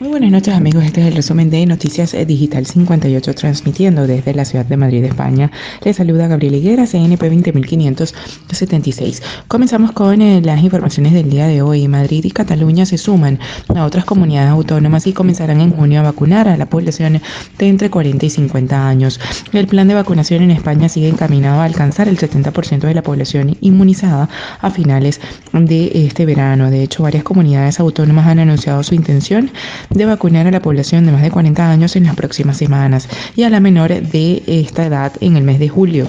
[0.00, 4.44] Muy buenas noches amigos, este es el resumen de Noticias Digital 58 transmitiendo desde la
[4.44, 5.50] ciudad de Madrid, España.
[5.82, 9.22] Les saluda Gabriel Higuera, CNP 20576.
[9.48, 11.88] Comenzamos con eh, las informaciones del día de hoy.
[11.88, 13.40] Madrid y Cataluña se suman
[13.74, 17.20] a otras comunidades autónomas y comenzarán en junio a vacunar a la población
[17.58, 19.18] de entre 40 y 50 años.
[19.52, 23.56] El plan de vacunación en España sigue encaminado a alcanzar el 70% de la población
[23.62, 24.28] inmunizada
[24.60, 25.20] a finales
[25.52, 26.70] de este verano.
[26.70, 29.50] De hecho, varias comunidades autónomas han anunciado su intención
[29.90, 33.42] de vacunar a la población de más de 40 años en las próximas semanas y
[33.42, 36.06] a la menor de esta edad en el mes de julio.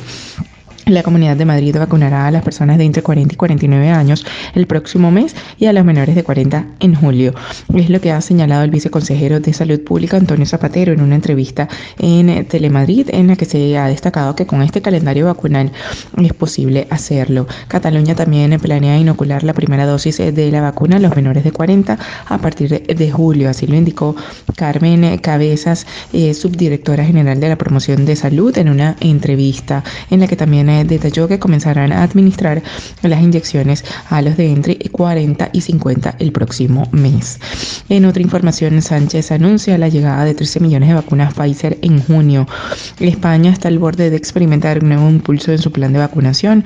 [0.89, 4.25] La Comunidad de Madrid vacunará a las personas de entre 40 y 49 años
[4.55, 7.35] el próximo mes y a las menores de 40 en julio.
[7.75, 11.67] Es lo que ha señalado el viceconsejero de Salud Pública Antonio Zapatero en una entrevista
[11.99, 15.71] en Telemadrid en la que se ha destacado que con este calendario vacunal
[16.17, 17.45] es posible hacerlo.
[17.67, 21.99] Cataluña también planea inocular la primera dosis de la vacuna a los menores de 40
[22.25, 23.47] a partir de julio.
[23.47, 24.15] Así lo indicó
[24.55, 30.27] Carmen Cabezas, eh, subdirectora general de la promoción de salud, en una entrevista en la
[30.27, 32.61] que también detalló que comenzarán a administrar
[33.01, 37.39] las inyecciones a los de entre 40 y 50 el próximo mes.
[37.89, 42.47] En otra información, Sánchez anuncia la llegada de 13 millones de vacunas Pfizer en junio.
[42.99, 46.63] España está al borde de experimentar un nuevo impulso en su plan de vacunación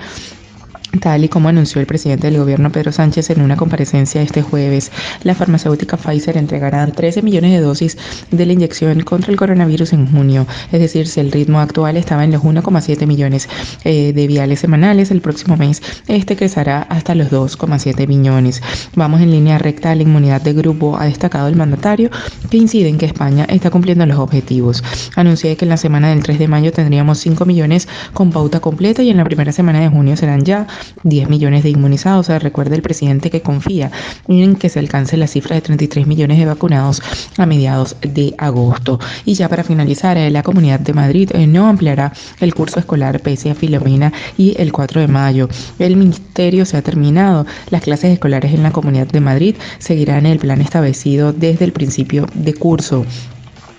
[1.00, 4.92] Tal y como anunció el presidente del gobierno Pedro Sánchez en una comparecencia este jueves,
[5.24, 7.98] la farmacéutica Pfizer entregará 13 millones de dosis
[8.30, 10.46] de la inyección contra el coronavirus en junio.
[10.72, 13.50] Es decir, si el ritmo actual estaba en los 1,7 millones
[13.84, 18.62] eh, de viales semanales, el próximo mes este crecerá hasta los 2,7 millones.
[18.96, 22.12] Vamos en línea recta a la inmunidad de grupo, ha destacado el mandatario,
[22.52, 24.84] que incide en que España está cumpliendo los objetivos.
[25.16, 29.02] Anuncié que en la semana del 3 de mayo tendríamos 5 millones con pauta completa
[29.02, 30.68] y en la primera semana de junio serán ya
[31.04, 32.28] 10 millones de inmunizados.
[32.28, 33.92] Se recuerda el presidente que confía
[34.28, 37.02] en que se alcance la cifra de 33 millones de vacunados
[37.38, 39.00] a mediados de agosto.
[39.26, 43.20] Y ya para finalizar, eh, la Comunidad de Madrid eh, no ampliará el curso escolar
[43.22, 45.50] pese a Filomena y el 4 de mayo.
[45.80, 47.46] El ministerio se ha terminado.
[47.70, 52.28] Las clases escolares en la Comunidad de Madrid seguirán el plan establecido desde el principio
[52.34, 53.06] de curso.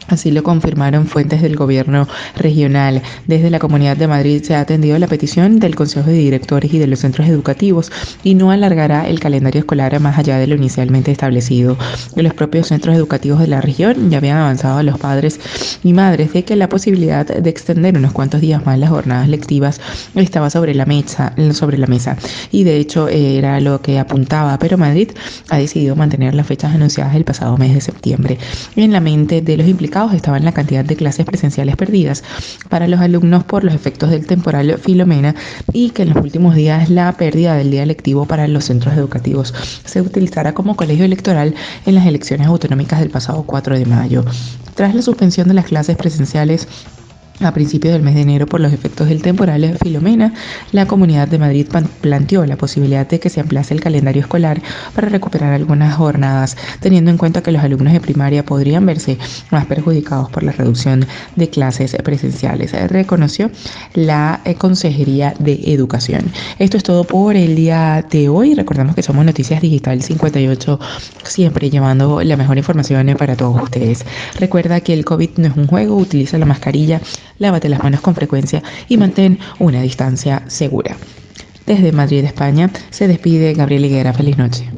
[0.08, 2.06] Así lo confirmaron fuentes del gobierno
[2.36, 3.02] regional.
[3.26, 6.78] Desde la Comunidad de Madrid se ha atendido la petición del Consejo de Directores y
[6.78, 7.90] de los centros educativos
[8.22, 11.78] y no alargará el calendario escolar más allá de lo inicialmente establecido.
[12.16, 15.40] Los propios centros educativos de la región ya habían avanzado a los padres
[15.82, 19.80] y madres de que la posibilidad de extender unos cuantos días más las jornadas lectivas
[20.14, 22.16] estaba sobre la mesa, sobre la mesa
[22.52, 25.10] y de hecho era lo que apuntaba, pero Madrid
[25.48, 28.38] ha decidido mantener las fechas anunciadas el pasado mes de septiembre.
[28.76, 32.24] En la mente de los implicados estaba en la cantidad de clases presenciales perdidas
[32.68, 35.36] para los alumnos por los efectos del temporal Filomena
[35.72, 39.54] y que en los últimos días la pérdida del día lectivo para los centros educativos
[39.84, 41.54] se utilizará como colegio electoral
[41.86, 44.24] en las elecciones autonómicas del pasado 4 de mayo.
[44.74, 46.66] Tras la suspensión de las clases presenciales
[47.40, 50.32] a principios del mes de enero, por los efectos del temporal Filomena,
[50.72, 51.66] la Comunidad de Madrid
[52.00, 54.62] planteó la posibilidad de que se ampliase el calendario escolar
[54.94, 59.18] para recuperar algunas jornadas, teniendo en cuenta que los alumnos de primaria podrían verse
[59.50, 61.06] más perjudicados por la reducción
[61.36, 63.50] de clases presenciales, reconoció
[63.94, 66.30] la eh, Consejería de Educación.
[66.58, 68.54] Esto es todo por el día de hoy.
[68.54, 70.78] Recordamos que somos Noticias Digital 58,
[71.24, 74.04] siempre llevando la mejor información para todos ustedes.
[74.38, 77.00] Recuerda que el COVID no es un juego, utiliza la mascarilla
[77.38, 80.96] lávate las manos con frecuencia y mantén una distancia segura.
[81.66, 84.12] Desde Madrid, España, se despide Gabriel Higuera.
[84.12, 84.70] Feliz noche.